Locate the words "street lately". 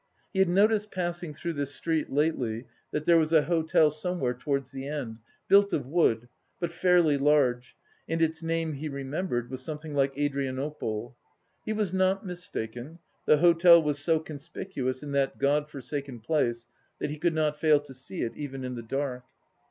1.75-2.65